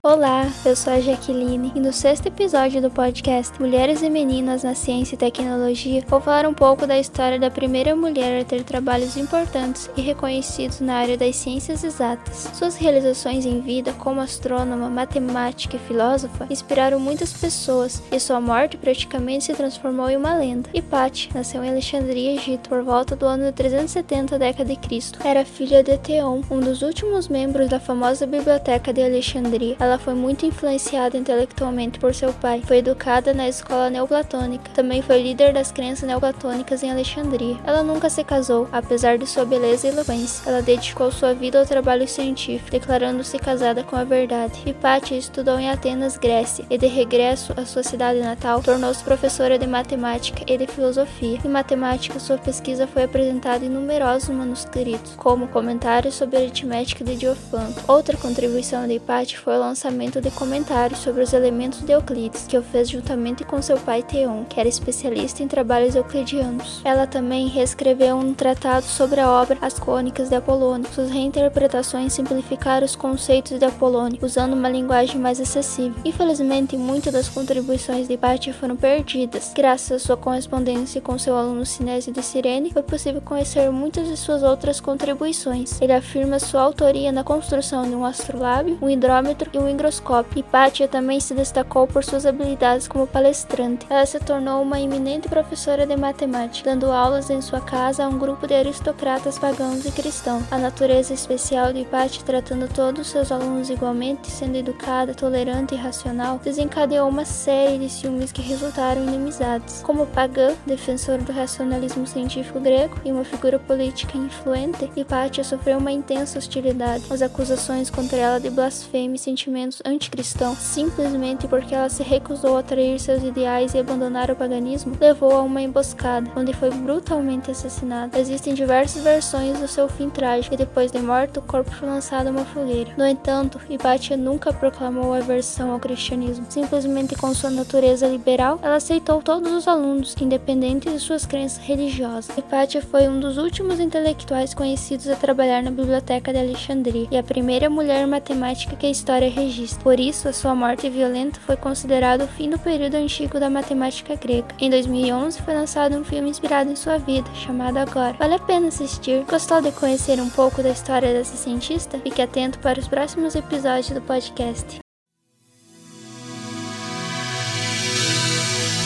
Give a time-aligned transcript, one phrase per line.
[0.00, 4.72] Olá, eu sou a Jaqueline e no sexto episódio do podcast Mulheres e Meninas na
[4.72, 9.16] Ciência e Tecnologia vou falar um pouco da história da primeira mulher a ter trabalhos
[9.16, 12.48] importantes e reconhecidos na área das ciências exatas.
[12.54, 18.76] Suas realizações em vida como astrônoma, matemática e filósofa inspiraram muitas pessoas e sua morte
[18.76, 20.70] praticamente se transformou em uma lenda.
[20.72, 25.18] Hipate nasceu em Alexandria, Egito, por volta do ano 370 década de Cristo.
[25.24, 29.76] Era filha de Teon, um dos últimos membros da famosa Biblioteca de Alexandria.
[29.88, 32.62] Ela foi muito influenciada intelectualmente por seu pai.
[32.66, 34.70] Foi educada na escola neoplatônica.
[34.74, 37.56] Também foi líder das crenças neoplatônicas em Alexandria.
[37.64, 40.46] Ela nunca se casou, apesar de sua beleza e eloquência.
[40.46, 44.60] Ela dedicou sua vida ao trabalho científico, declarando-se casada com a verdade.
[44.66, 49.66] Hipátia estudou em Atenas, Grécia, e de regresso à sua cidade natal, tornou-se professora de
[49.66, 51.38] matemática e de filosofia.
[51.42, 57.16] Em matemática, sua pesquisa foi apresentada em numerosos manuscritos, como comentários sobre a aritmética de
[57.16, 57.80] Diofanto.
[57.88, 62.58] Outra contribuição de Hipátia foi o lançamento de comentários sobre os elementos de Euclides, que
[62.58, 66.80] o fez juntamente com seu pai Theon, que era especialista em trabalhos euclidianos.
[66.84, 70.88] Ela também reescreveu um tratado sobre a obra As Cônicas de Apolônio.
[70.92, 75.94] Suas reinterpretações simplificaram os conceitos de Apolônio, usando uma linguagem mais acessível.
[76.04, 79.52] Infelizmente, muitas das contribuições de Hipatia foram perdidas.
[79.54, 84.16] Graças à sua correspondência com seu aluno Sinésio de Cirene, foi possível conhecer muitas de
[84.16, 85.80] suas outras contribuições.
[85.80, 90.40] Ele afirma sua autoria na construção de um astrolábio, um hidrômetro e um higroscópio.
[90.40, 93.86] Hipátia também se destacou por suas habilidades como palestrante.
[93.88, 98.18] Ela se tornou uma eminente professora de matemática, dando aulas em sua casa a um
[98.18, 100.44] grupo de aristocratas pagãos e cristãos.
[100.50, 105.78] A natureza especial de Hipátia, tratando todos os seus alunos igualmente, sendo educada, tolerante e
[105.78, 109.82] racional, desencadeou uma série de ciúmes que resultaram em inimizades.
[109.82, 115.92] Como pagã, defensor do racionalismo científico grego e uma figura política influente, Hipátia sofreu uma
[115.92, 117.04] intensa hostilidade.
[117.10, 122.56] As acusações contra ela de blasfêmia e sentimentos sentimentos anticristãos simplesmente porque ela se recusou
[122.56, 127.50] a trair seus ideais e abandonar o paganismo, levou a uma emboscada, onde foi brutalmente
[127.50, 128.18] assassinada.
[128.18, 132.28] Existem diversas versões do seu fim trágico e depois de morto, o corpo foi lançado
[132.28, 132.92] a uma fogueira.
[132.96, 136.46] No entanto, Hipatia nunca proclamou aversão ao cristianismo.
[136.48, 142.36] Simplesmente com sua natureza liberal, ela aceitou todos os alunos, independente de suas crenças religiosas.
[142.36, 147.22] Hipatia foi um dos últimos intelectuais conhecidos a trabalhar na Biblioteca de Alexandria e a
[147.22, 149.47] primeira mulher matemática que a história registra
[149.82, 154.14] Por isso, a sua morte violenta foi considerado o fim do período antigo da matemática
[154.14, 154.48] grega.
[154.58, 158.14] Em 2011, foi lançado um filme inspirado em sua vida, chamado Agora.
[158.18, 159.24] Vale a pena assistir.
[159.28, 161.98] Gostou de conhecer um pouco da história dessa cientista?
[161.98, 164.78] Fique atento para os próximos episódios do podcast.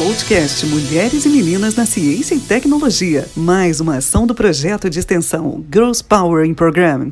[0.00, 3.28] Podcast Mulheres e Meninas na Ciência e Tecnologia.
[3.36, 7.08] Mais uma ação do projeto de extensão Girls Power in Program.